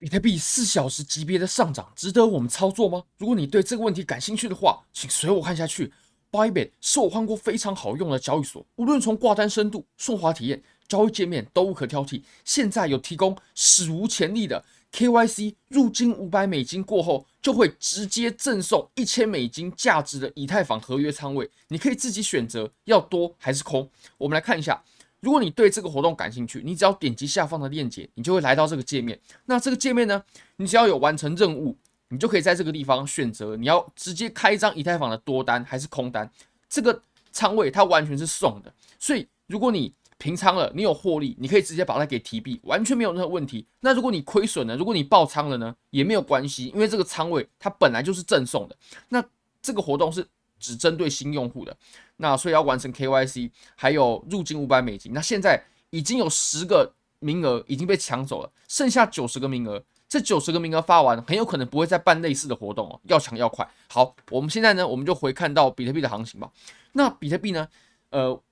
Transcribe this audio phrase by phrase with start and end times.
[0.00, 3.04] 比特币四小时级别的上涨值得我们操作吗？
[3.18, 5.92] 如果你对这个问题感兴趣的话，请随我看下去。
[6.32, 12.22] Bybit 是我换过非常好用的交易所，无论从挂单深度、顺滑体验、交易界面都无可挑剔。
[12.46, 23.90] 现在有提供史无前例的 KYC 入金五百美金过后，就会直接赠送一千美金价值的以太坊合约仓位，你可以自己选择要多还是空。
[24.16, 24.82] 我们来看一下。
[25.20, 29.18] 如果你对这个活动感兴趣，你只要点击下方的链接，你就会来到这个界面。
[29.44, 30.22] 那这个界面呢，
[30.56, 31.76] 你只要有完成任务，
[32.08, 36.30] 你就可以在这个地方选择你要直接开一张以太坊的多单还是空单。
[36.68, 43.66] 这个仓位它完全是送的，所以如果你平仓了，你有获利，你可以直接把它给提币，完全没有任何问题。
[43.80, 48.76] 那如果你亏损了，如果你爆仓了呢，也没有关系，因为这个仓位它本来就是赠送的。
[49.08, 49.24] 那
[49.62, 50.26] 这个活动是
[50.60, 51.76] 只针对新用户的。
[52.18, 55.12] 那所以要完成 KYC，还有入金五百美金。
[55.12, 55.60] 那现在
[55.90, 59.82] 已经有十个名额已经被抢走了，剩下九十个名额。
[60.08, 63.64] 这九十个名额发完，很有可能不会再办类似的活动哦，要抢要快。
[63.88, 66.50] 好，我们现在呢，我们就回看到比特币的行情吧。
[66.94, 67.68] 那比特币呢，
[68.10, 68.42] 呃，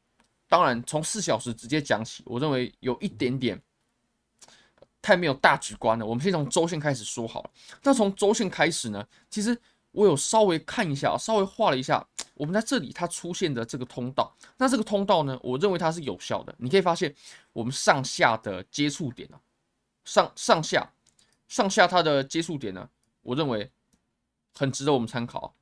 [0.48, 3.60] 当然从四小时直接讲起，我认为有一点点
[5.02, 6.06] 太没有大局观了。
[6.06, 7.50] 我们先从周线开始说好了。
[7.82, 9.58] 那从周线开始呢，其实
[9.98, 12.06] 我有稍微看一下，稍微画了一下。
[12.34, 16.54] 我们在这里它出现的这个通道，那这个通道呢，我认为它是有效的。
[16.58, 17.12] 你可以发现，
[17.52, 19.40] 我们上下的接触点啊，
[20.04, 20.88] 上上下
[21.48, 22.88] 上下它的接触点呢，
[23.22, 23.68] 我认为
[24.54, 25.52] 很值得我们参考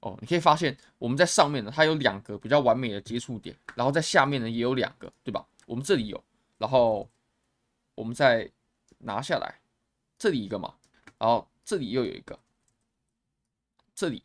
[0.00, 0.14] 哦。
[0.20, 5.42] 你可以发现，我们在上面呢，它有两个比较完美的接触点，然后在下面呢也有两个，对吧？
[5.64, 6.22] 我们这里有，
[6.58, 7.08] 然后
[7.94, 8.50] 我们再
[8.98, 9.58] 拿下来，
[10.18, 10.74] 这里一个嘛，
[11.16, 12.38] 然后这里又有一个，
[14.00, 14.22] 这里。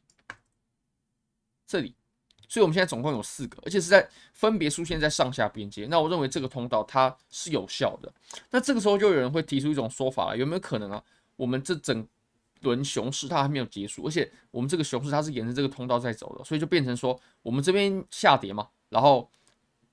[1.68, 1.94] 这里，
[2.48, 5.86] 所以我们现在总共有四个，而且是在分别出现在上下边界。
[5.88, 8.14] 那我认为这个通道它是有效的。
[8.52, 11.04] 那这个时候就有人会提出一种说法了，有没有可能啊？
[11.36, 12.08] 我们这整
[12.62, 19.30] 轮熊市它还没有结束，而且我们这个熊市它是沿着这个通道在走的，所以就变成说我们这边下跌嘛，然后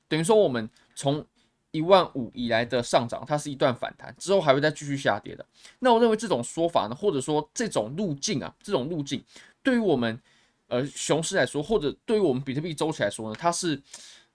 [0.06, 1.26] 等于说我们从
[1.70, 5.44] 一万五以来的上涨，它是一段反弹，之后还会再继续下跌的。
[5.78, 9.24] 那我认为这种说法呢，或者说这种路径啊，这种路径
[9.62, 10.20] 对于我们。
[10.68, 13.78] 呃，熊市来说，或者对于我们比特币周期来说呢，它是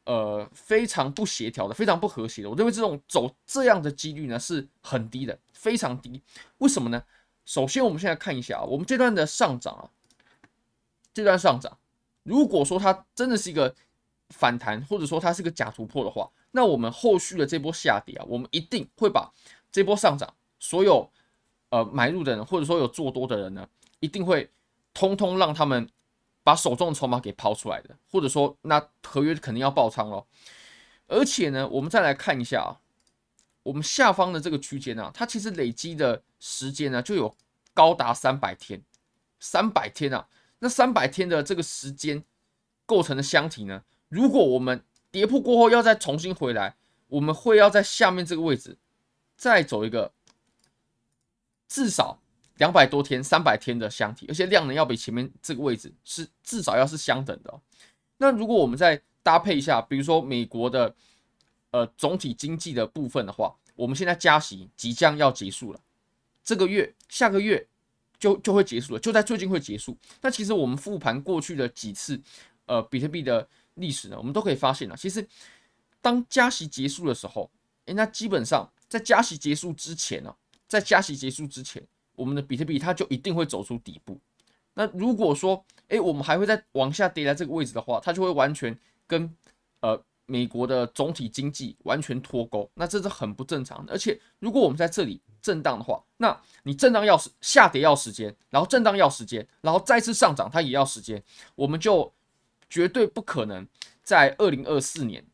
[0.04, 2.50] 呃非常不协调的，非常不和谐的。
[2.52, 6.22] 我认为这种走这样的几率呢是很低的，非常低。
[6.60, 7.04] 为什么呢？
[7.44, 9.90] 首先，我们现在看一下啊，我们这段的上涨啊，
[11.12, 11.76] 这段上涨，
[12.22, 13.74] 如果说它真的是一个
[14.30, 19.34] 反弹，或者说它是个假突破的话，那我们后续的这波下跌啊，我们一定会把
[19.72, 21.10] 这波上涨所有
[21.70, 23.68] 呃买入的人，或者说有做多的人呢，
[24.02, 24.48] 一定会
[24.98, 25.88] 通通让他们。
[26.48, 30.26] 把手中的筹码给抛出来的，或者说那合约肯定要爆仓了。
[31.06, 32.80] 而且呢，我们再来看一下啊，
[33.64, 37.36] 我们下方的这个区间啊，它其实累积的时间呢就有
[37.74, 38.82] 高达三百天，
[39.42, 42.24] 三百天啊，那三百天的这个时间
[42.86, 44.82] 构成的箱体呢，如果我们
[45.12, 46.78] 跌破过后要再重新回来，
[47.10, 48.78] 我们会要在下面这个位置
[49.36, 50.14] 再走一个
[51.68, 52.22] 至少。
[52.58, 57.62] 两百多天、三百天的箱体，而且量能要比前面这个位置是至少要是相等的。
[58.18, 60.96] 那如果我们再搭配一下，比如说美国的
[61.72, 65.80] 呃总体经济的部分的话，我们现在加息即将要结束了，
[66.44, 67.64] 这个月、下个月
[68.18, 69.96] 就就会结束了，就在最近会结束。
[70.22, 72.20] 那其实我们复盘过去的几次
[72.66, 75.28] 呃比特币的历史呢，我们都可以发现啊，其实
[76.02, 77.52] 当加息结束的时候，
[77.86, 80.36] 诶，那基本上在加息结束之前呢，
[80.68, 81.86] 在加息结束之前。
[82.18, 84.20] 我们的比特币它就一定会走出底部。
[84.74, 89.34] 那如果说，诶，我们还会再往下跌在这个位置的话，它就会完全跟
[89.80, 92.70] 呃美国的总体经济完全脱钩。
[92.74, 93.94] 那这是很不正常的。
[93.94, 101.24] 而且，如果我们在这里震荡的话，那你震荡要时下跌要时间，然后震荡要时间，然后再次上涨它也要时间，
[101.56, 102.14] 我们就
[102.70, 103.66] 绝对不可能
[104.04, 105.26] 在二零二四年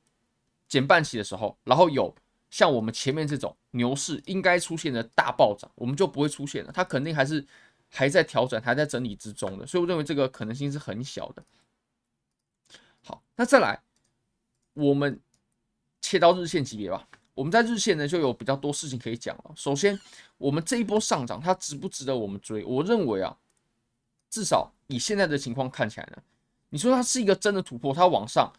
[0.67, 2.13] 减半期的时候，然后有。
[2.53, 6.71] 像我们前面这种牛市应该出现的大暴涨，我们就不会出现了。
[6.71, 7.43] 它肯定还是
[7.89, 11.43] 还在调整、还在整理之中的，所以我认为这个可能性是很小的。
[13.01, 13.81] 好，那再来，
[14.73, 15.19] 我们
[15.99, 17.07] 切到日线级别吧。
[17.33, 19.51] 我们在日线呢就有比较多事情可以讲了。
[19.55, 19.99] 首先，
[20.37, 22.63] 我们这一波上涨，它值不值得我们追？
[22.65, 23.35] 我认为啊，
[24.29, 26.21] 至少以现在的情况看起来呢，
[26.69, 28.53] 你说它是一个真的突破，它往上，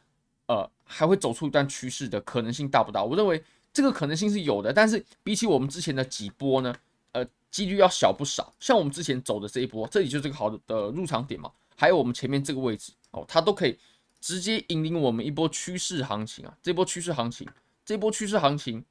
[0.48, 3.04] 呃，还会走出一段趋势的可能性大不大？
[3.04, 3.40] 我认为。
[3.74, 6.72] 这个可能性是有的，但是比起我们之前的几波呢，
[7.10, 8.54] 呃，几率要小不少。
[8.60, 13.76] 像我们之前走的这一波，这里就是个好的入场点嘛，还有我们前面这个位置哦，它都可以
[14.20, 16.56] 直接引领我们一波趋势行情啊。
[16.62, 17.48] 这波趋势行情，
[17.84, 18.84] 这波趋势行情，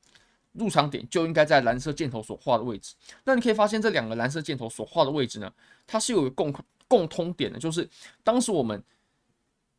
[0.52, 2.94] 入场点就应该在蓝色箭头所画的位置。
[3.24, 5.50] 那你可以发现这两个蓝色箭头所画的位置呢，
[5.88, 6.54] 它是有个共
[6.90, 7.90] 共通点的，就是
[8.22, 8.84] 当时我们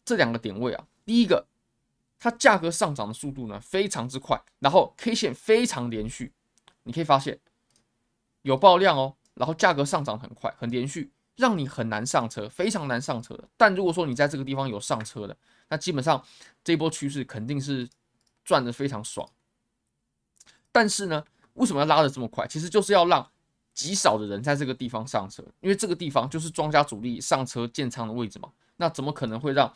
[0.02, 1.46] 这两个点位啊，第一个
[2.24, 6.32] 它价格上涨的速度呢非常之快，然后 K 线非常连续，
[6.84, 7.38] 你可以发现
[8.40, 13.46] 有爆量哦，然后价格上涨很快，很连续，让你很难上车，非常难上车的。
[13.58, 15.36] 但如果说你在这个地方有上车的，
[15.68, 16.24] 那基本上
[16.64, 17.86] 这波趋势肯定是
[18.42, 19.28] 赚得非常爽。
[20.72, 21.22] 但是呢，
[21.52, 22.46] 为什么要拉得这么快？
[22.46, 23.30] 其实就是要让
[23.74, 28.50] 极少的人在这个地方上车，因为这个地方就是庄家主力上车建仓的位置嘛。
[28.76, 29.70] 那怎么可能会让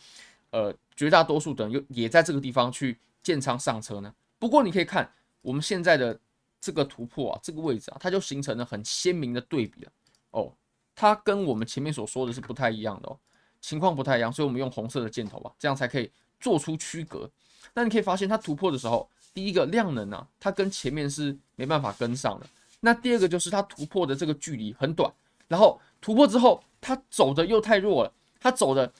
[0.50, 4.12] 呃绝大多数的人又也在这个地方去建仓上车呢？
[4.38, 5.10] 不过你可以看
[5.42, 6.18] 我们现在的
[6.60, 9.92] 这个突破啊，这个位置啊，它就形成了很鲜明的对比了
[10.30, 10.52] 哦。
[10.94, 13.18] 它跟我们前面所说的是不太一样的哦，
[13.60, 16.10] 情况不太一样，所以我们用红色的箭头吧，这样才可以
[16.40, 17.30] 做出区隔。
[17.74, 19.08] 那你可以发现它突破的时候。
[19.34, 22.46] 第一个量能啊，它跟前面是没办法跟上的。
[22.80, 25.12] 那第二个就是它突破的这个距离很短，
[25.46, 28.92] 然后突破之后它走的又太弱了，它走的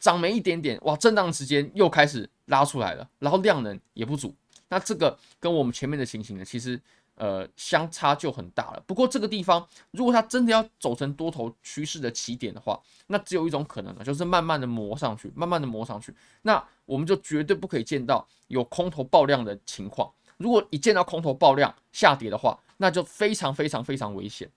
[0.00, 4.34] 涨没一点点，哇，震荡时间又开始拉出来了，然后量能也不足。
[4.68, 6.80] 那这个跟我们前面的情形呢，其实
[7.16, 8.82] 呃相差就很大了。
[8.86, 16.14] 不过这个地方如果它真的要走成多头趋势的起点的话，那只有一种可能了，就是慢慢的磨上去，慢慢的磨上去。
[16.42, 20.10] 那我们就绝对不可以见到有空头爆量的情况。
[20.38, 24.50] 如果一见到空头爆量下跌的话，那就非常非常非常危险。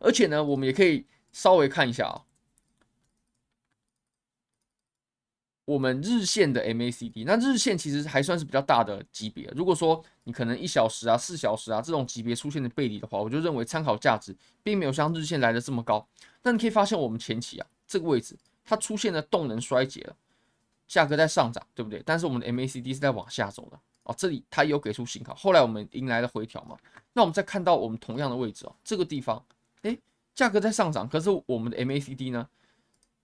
[0.00, 2.24] 而且呢，我们也可以稍微看一下啊，
[5.70, 9.48] 我们日线的 MACD，那日线其实还算是比较大的级别。
[9.54, 14.34] 如果说你可能一小时啊、四小时啊这种级别出现的背离的话，我就认为参考价值
[14.64, 16.04] 并没有像日线来的这么高。
[16.42, 20.16] 但你可以发现我们前期啊这个位置它出现了动能衰竭了。
[20.88, 22.02] 价格在上涨，对不对？
[22.04, 24.12] 但是我们的 MACD 是在往下走的哦。
[24.18, 26.76] 这里它有给出信号，后来我们迎来了回调嘛。
[27.12, 29.40] 那我们再看到我们同样的位置哦，这个地方，
[29.82, 29.96] 诶，
[30.34, 32.48] 价格在上涨，可是我们的 MACD 呢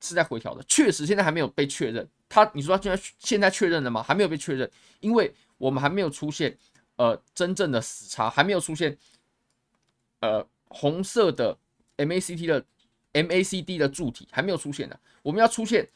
[0.01, 0.63] 是在回调的。
[0.69, 2.09] 确实，现在还没有被确认。
[2.29, 4.03] 它，你说它现在现在确认了吗？
[4.03, 4.71] 还没有被确认，
[5.01, 6.57] 因为我们还没有出现
[6.97, 8.97] 呃真正的死叉，还没有出现
[10.21, 11.57] 呃红色的
[11.97, 12.65] MACD 的
[13.13, 14.99] MACD 的柱体还没有出现的。
[15.23, 15.89] 我们要出现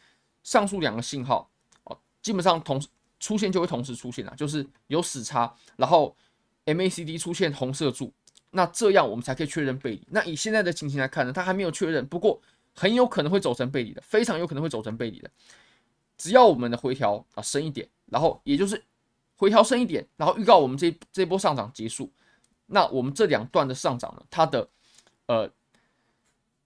[0.43, 1.51] 上述两个信号
[1.85, 1.99] 哦。
[2.23, 2.89] 基本上同时
[3.19, 6.17] 出现就会同时出现啊，就是有死叉，然后
[6.65, 8.13] MACD 出现红色柱，
[8.51, 10.07] 那这样我们才可以确认背离。
[10.11, 12.41] 那以现在的情形来看呢，它还没有确认，不过
[12.75, 15.31] 很有可能会走成背离的，非常有可能会走成背离的。
[16.17, 18.83] 只要我们的回调啊深一点，然后也就是
[19.37, 22.13] 回调深一点，然后预告我们这这波上涨结束，
[22.67, 24.69] 那我们这两段的上涨呢，它的
[25.27, 25.51] 呃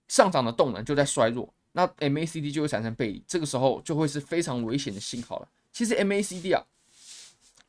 [0.07, 1.51] 上涨的动能就在衰弱。
[1.77, 5.47] 那 MACD 就会产生背离，这个时候就会是非常危险的信号了。
[5.73, 6.63] 其实 MACD 啊，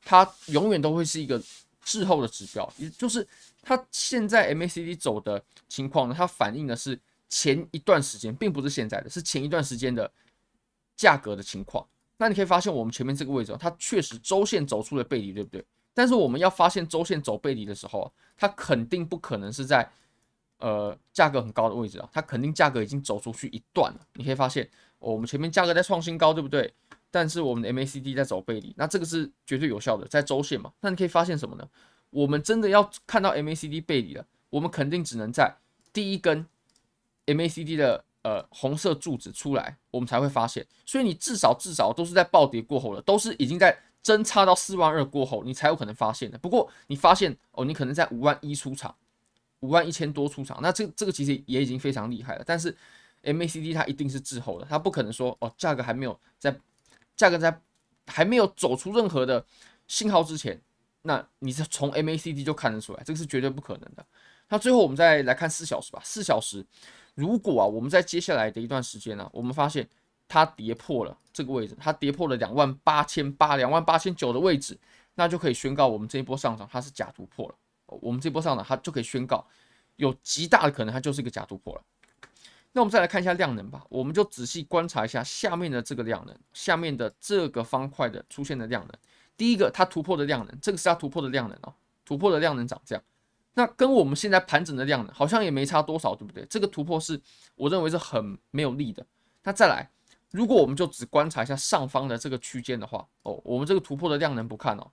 [0.04, 1.42] 它永远都会是一个
[1.82, 3.26] 滞后的指标，也就是
[3.62, 6.96] 它现在 MACD 走的情况呢，它反映的是
[7.28, 10.10] 前一段时间，并不是现在的，是前一段时间的
[10.96, 11.86] 价格的情况。
[12.16, 15.64] 那你可以发现，我们前面这个位置，它确实周线走出了背离，对不对？
[15.92, 19.88] 但是我们要发现周线走背离的时候，它肯定不可能是在。
[20.58, 24.00] 呃，价格很高的位置啊，它肯定价格已经走出去一段了。
[24.14, 24.66] 你可以发现，
[24.98, 26.72] 我们前面价格在创新高，对不对？
[27.10, 30.72] 但是我们的 MACD 在走背离，那这个是绝对有效的，在周线嘛。
[30.80, 31.68] 那你可以发现什么呢？
[32.08, 35.54] 我们真的要看到 MACD 背离了，我们肯定只能在
[35.92, 36.46] 第一根
[37.26, 40.66] MACD 的呃红色柱子出来，我们才会发现。
[40.84, 46.38] 所以你至少至少都是在暴跌过后了，都是已经在针插到四万二过后，你才有可能发现的。
[46.38, 48.94] 不过你发现哦，你可能在五万一出场。
[49.60, 52.44] 五万一千多出场，那这这个其实也已经非常厉害了。
[52.46, 52.76] 但是
[53.22, 56.54] MACD 它一定是滞后的，它不可能说哦，价格还没有在
[57.16, 57.58] 价格在
[58.06, 59.44] 还没有走出任何的
[59.88, 60.60] 信号之前，
[61.02, 64.04] 那你是从 MACD 就看得出来，这个是绝对不可能的。
[64.50, 66.00] 那最后我们再来看四小时吧。
[66.04, 66.64] 四小时，
[67.16, 69.88] 如果啊我们在接下来的一段时间呢、我们发现
[70.28, 74.78] 它跌破了这个位置，它跌破了两万八千八、两万八千九的位置，
[75.14, 77.54] 那就可以宣告我们这一波上涨它是假突破了。
[77.86, 79.46] 我们这波上涨，它就可以宣告
[79.96, 81.82] 有极大的可能，它就是一个假突破了。
[82.72, 88.92] 那我们再来看一下量能吧，我们就仔细观察一下下面的这个量能，下面的这个方块的出现的量能。
[89.36, 91.72] 第一个，它突破的量能，这个是它突破的量能哦，
[92.04, 93.02] 突破的量能长这样。
[93.58, 96.44] 那跟我们现在盘整的量能好像也没差多少，对不对？
[96.44, 97.18] 这个突破是
[97.54, 99.04] 我认为是很没有力的。
[99.42, 99.90] 那再来，
[100.30, 104.86] 如果我们就只观察一下上方的这个区间的话，哦，我们这个突破的量能不看哦，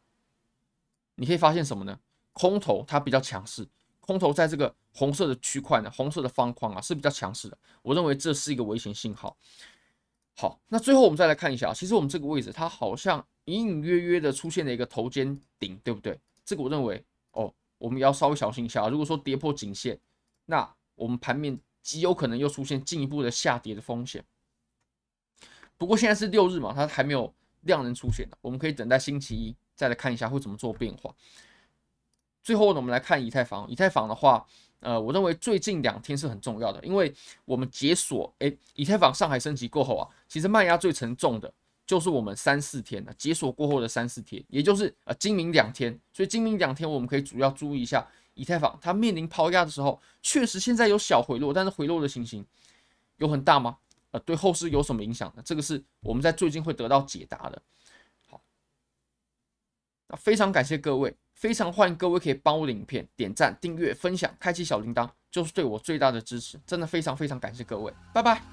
[1.15, 1.99] 你可以发现什么呢？
[2.31, 3.67] 空头它比较强势，
[3.99, 7.57] 空头在这个红色的区块呢，红色的方框啊是比较强势的。
[7.81, 9.35] 我认为这是一个危险信号。
[10.35, 16.17] 好，那最后我们再来看一下，其实我们这个位置它好像隐隐约约的出现了一个头肩顶，对不对？
[16.45, 17.03] 这个我认为，
[17.83, 18.87] 我们要稍微小心一下。
[18.87, 19.99] 如果说跌破颈线，
[20.45, 24.23] 那我们盘面极有可能又出现进一步的下跌的风险。
[25.77, 31.13] 不过现在是六日嘛，它还没有量能出现的，我们可以等待星期一再来看一下会怎么做变化。
[32.41, 33.69] 最后呢，我们来看以太坊。
[33.69, 34.45] 以太坊的话，
[34.79, 37.13] 呃，我认为最近两天是很重要的，因为
[37.43, 41.53] 我们解锁，诶，以太坊上海升级过后啊，其实卖压最沉重的
[41.85, 45.97] 就是我们三四天的解锁过后的三四天，也就是呃今明两天。
[46.13, 52.45] 所以今明两天我们可以主要注意一下以太坊，它面临抛压的时候，确实现在有小回落，但是回落的情形
[53.17, 53.77] 有很大吗？
[54.11, 55.41] 呃，对后市有什么影响呢？
[55.43, 57.61] 这个是我们在最近会得到解答的。
[58.29, 58.41] 好，
[60.07, 61.15] 那非常感谢各位。
[61.33, 66.57] 非常欢迎各位可以帮我的影片点赞、订阅、分享、开启小铃铛，就是对我最大的支持。
[66.65, 68.52] 真的非常非常感谢各位，拜拜。